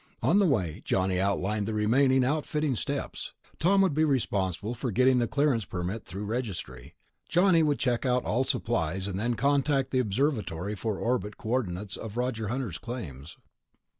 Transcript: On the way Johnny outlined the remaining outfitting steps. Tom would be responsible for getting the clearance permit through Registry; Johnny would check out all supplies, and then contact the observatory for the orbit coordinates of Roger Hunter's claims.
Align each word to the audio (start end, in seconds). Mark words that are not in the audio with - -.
On 0.23 0.39
the 0.39 0.47
way 0.47 0.81
Johnny 0.83 1.19
outlined 1.19 1.67
the 1.67 1.75
remaining 1.75 2.25
outfitting 2.25 2.75
steps. 2.75 3.33
Tom 3.59 3.81
would 3.81 3.93
be 3.93 4.03
responsible 4.03 4.73
for 4.73 4.89
getting 4.89 5.19
the 5.19 5.27
clearance 5.27 5.63
permit 5.63 6.05
through 6.05 6.25
Registry; 6.25 6.95
Johnny 7.29 7.61
would 7.61 7.77
check 7.77 8.03
out 8.03 8.25
all 8.25 8.43
supplies, 8.43 9.05
and 9.07 9.19
then 9.19 9.35
contact 9.35 9.91
the 9.91 9.99
observatory 9.99 10.73
for 10.73 10.95
the 10.95 11.01
orbit 11.01 11.37
coordinates 11.37 11.97
of 11.97 12.17
Roger 12.17 12.47
Hunter's 12.47 12.79
claims. 12.79 13.37